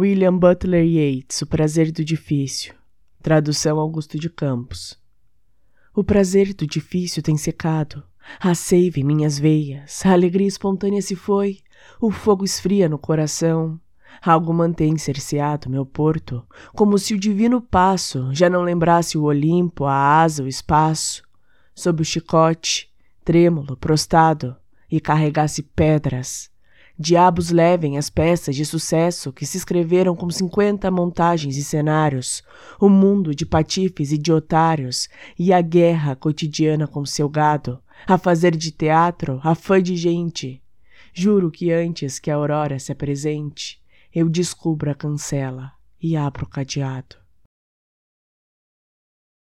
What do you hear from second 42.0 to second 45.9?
que a aurora se apresente, eu descubro a cancela